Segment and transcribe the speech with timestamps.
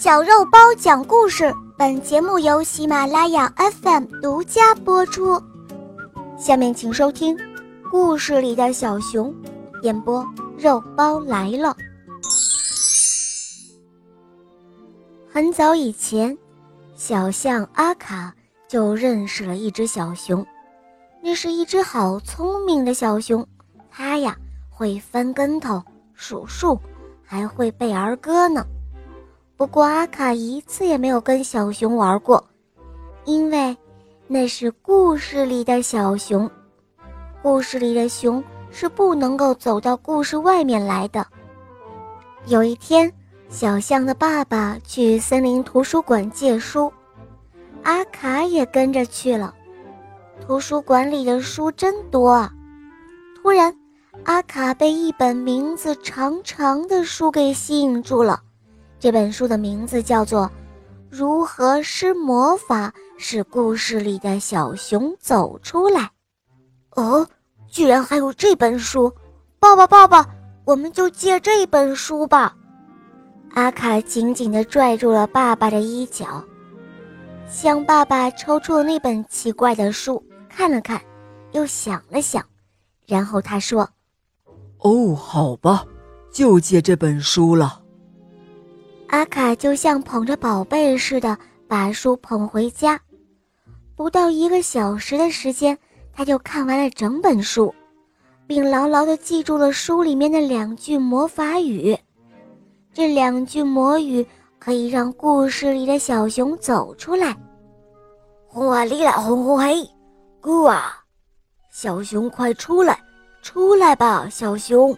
[0.00, 5.42] 小肉包讲故事，本节目由喜马拉雅 FM 独家播出。
[6.38, 7.36] 下面请收听
[7.90, 9.34] 《故事里的小熊》，
[9.82, 10.24] 演播
[10.56, 11.76] 肉包来了。
[15.28, 16.38] 很早以前，
[16.94, 18.32] 小象阿卡
[18.68, 20.46] 就认识了一只小熊，
[21.20, 23.44] 那是一只好聪明的小熊，
[23.90, 24.36] 它呀
[24.70, 25.82] 会翻跟头、
[26.14, 26.78] 数数，
[27.24, 28.64] 还会背儿歌呢。
[29.58, 32.42] 不过阿卡一次也没有跟小熊玩过，
[33.24, 33.76] 因为
[34.28, 36.48] 那是故事里的小熊，
[37.42, 41.26] 故事里的熊是不能够走到故事外面来的。
[42.46, 43.12] 有一天，
[43.48, 46.92] 小象的爸爸去森林图书馆借书，
[47.82, 49.52] 阿卡也跟着去了。
[50.40, 52.52] 图书馆里的书真多啊！
[53.42, 53.74] 突然，
[54.22, 58.40] 阿卡被一本名字长长的书给吸引住了。
[59.00, 60.42] 这本书的名字叫做
[61.08, 66.00] 《如何施魔法使故事里的小熊走出来》。
[67.00, 67.26] 哦，
[67.68, 69.12] 居然还有这本书！
[69.60, 70.26] 爸爸，爸爸，
[70.64, 72.56] 我们就借这本书吧。
[73.54, 76.44] 阿卡紧紧地拽住了爸爸的衣角，
[77.48, 81.00] 向爸爸抽出了那本奇怪的书，看了看，
[81.52, 82.44] 又想了想，
[83.06, 83.88] 然后他说
[84.78, 85.84] ：“哦，好吧，
[86.30, 87.82] 就借这本书了。”
[89.08, 93.00] 阿卡就像捧着宝贝似的把书捧回家，
[93.96, 95.76] 不到一个小时的时间，
[96.12, 97.74] 他就看完了整本书，
[98.46, 101.96] 并牢牢地记住了书里面的两句魔法语。
[102.92, 104.26] 这两句魔语
[104.58, 107.34] 可以让故事里的小熊走出来。
[108.46, 109.88] 轰啊哩啦轰轰嘿，
[110.42, 111.02] 咕啊！
[111.70, 112.98] 小熊快出来，
[113.40, 114.96] 出来吧，小熊！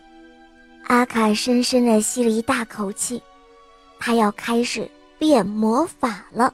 [0.84, 3.22] 阿卡深深地吸了一大口气。
[4.00, 6.52] 他要开始变魔法了，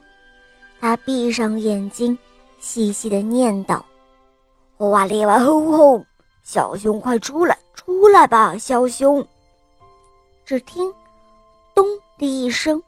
[0.81, 2.19] 他闭上眼睛，
[2.59, 3.81] 细细的念叨
[4.79, 6.05] ：“哇哩哇吼吼，
[6.43, 9.25] 小熊快出来，出来吧，小熊！”
[10.45, 10.93] 只听
[11.73, 11.87] “咚”
[12.19, 12.83] 的一声，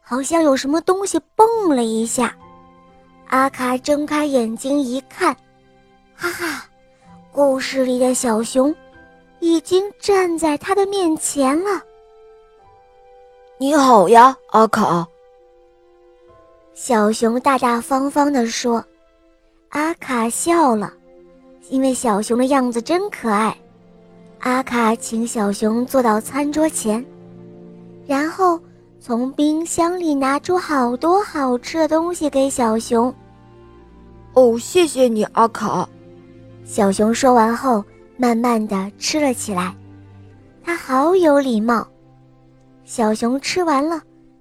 [0.00, 2.34] 好像有什么东西蹦了一下。
[3.28, 5.34] 阿卡睁开眼睛一看，
[6.14, 6.66] 哈哈，
[7.32, 8.72] 故事里的小熊
[9.40, 11.82] 已经站在他的面前了。
[13.56, 15.06] 你好呀，阿卡。
[16.74, 18.84] 小熊大大方方地说。
[19.68, 20.92] 阿卡笑了，
[21.68, 23.56] 因为小熊的样子真可爱。
[24.40, 27.04] 阿卡请小熊坐到餐桌前，
[28.06, 28.58] 然后
[28.98, 33.14] 从冰箱里拿出好多好吃的东西给小熊。
[34.32, 35.88] 哦，谢谢你，阿卡。
[36.64, 37.84] 小熊说完后，
[38.16, 39.72] 慢慢的吃了起来。
[40.64, 41.86] 他好有礼貌。
[42.84, 44.00] 小熊吃完了，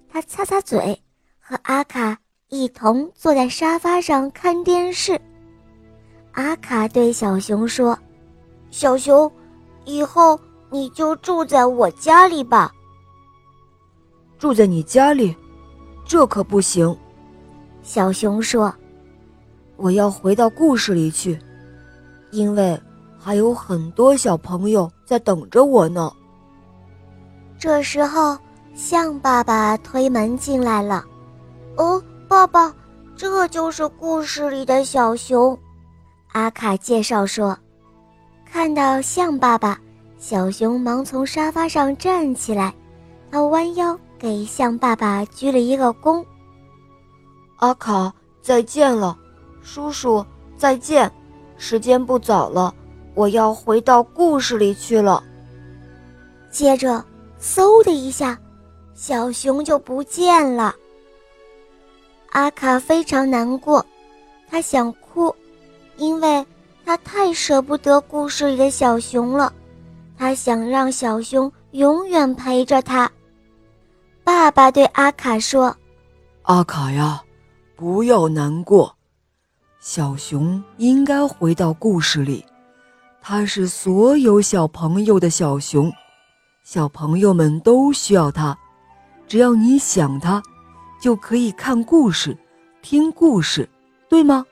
[0.09, 0.99] 他擦擦嘴，
[1.39, 2.17] 和阿卡
[2.49, 5.19] 一同坐在沙发上看电视。
[6.33, 7.97] 阿卡对小熊说
[8.69, 9.31] ：“小熊，
[9.85, 10.37] 以后
[10.69, 12.69] 你就住在我家里吧。
[14.37, 15.33] ”“住在你家里，
[16.05, 16.95] 这可不行。”
[17.81, 18.73] 小熊说
[19.77, 21.39] ：“我要回到故事里去，
[22.31, 22.77] 因为
[23.17, 26.11] 还有很多小朋友在等着我呢。”
[27.63, 28.37] 这时候，
[28.75, 31.01] 象爸爸推门进来了。
[31.77, 32.75] 哦，爸爸，
[33.15, 35.57] 这就是故事里的小熊。
[36.33, 37.57] 阿卡介绍说。
[38.43, 39.79] 看到象爸爸，
[40.19, 42.73] 小熊忙从沙发上站起来，
[43.31, 46.21] 他弯腰给象爸爸鞠了一个躬。
[47.59, 49.17] 阿卡，再见了，
[49.61, 50.25] 叔叔，
[50.57, 51.09] 再见。
[51.57, 52.75] 时间不早了，
[53.13, 55.23] 我要回到故事里去了。
[56.51, 57.01] 接着。
[57.43, 58.39] 嗖的一下，
[58.93, 60.73] 小熊就不见了。
[62.29, 63.85] 阿卡非常难过，
[64.49, 65.35] 他想哭，
[65.97, 66.43] 因为
[66.85, 69.51] 他太舍不得故事里的小熊了。
[70.17, 73.11] 他想让小熊永远陪着他。
[74.23, 75.75] 爸爸对阿卡说
[76.43, 77.21] ：“阿卡呀，
[77.75, 78.95] 不要难过，
[79.81, 82.45] 小熊应该回到故事里，
[83.21, 85.91] 他是所有小朋友的小熊。”
[86.63, 88.57] 小朋友们都需要它，
[89.27, 90.41] 只要你想它，
[90.99, 92.35] 就可以看故事、
[92.81, 93.67] 听故事，
[94.07, 94.45] 对吗？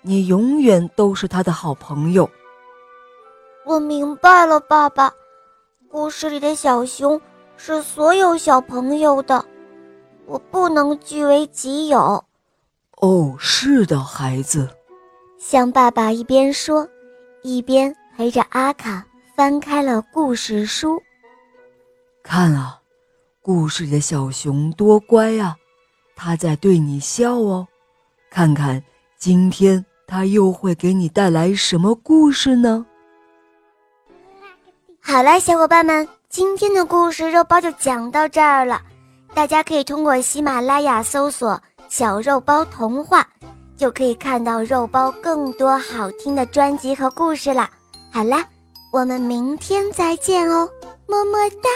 [0.00, 2.28] 你永远都是他的好朋友。
[3.66, 5.12] 我明白了，爸爸。
[5.90, 7.20] 故事里的小熊
[7.58, 9.44] 是所有小朋友的，
[10.24, 12.24] 我不能据为己有。
[12.96, 14.66] 哦，是的，孩子。
[15.38, 16.88] 象爸爸一边说，
[17.42, 19.04] 一边陪着阿卡
[19.36, 20.98] 翻开了故事书。
[22.30, 22.78] 看啊，
[23.40, 25.56] 故事的小熊多乖啊！
[26.14, 27.66] 它在对你笑哦。
[28.30, 28.82] 看看
[29.16, 32.84] 今天它又会给你带来什么故事呢？
[35.00, 38.82] 好了，小伙伴们，今天的故事肉包就讲到这儿了。
[39.32, 41.58] 大家可以通过喜马拉雅搜索
[41.88, 43.26] “小肉包童话”，
[43.74, 47.70] 就可以看到肉包更多好听的专辑和故事了。
[48.12, 48.46] 好啦，
[48.92, 50.68] 我们明天再见哦，
[51.06, 51.70] 么么哒。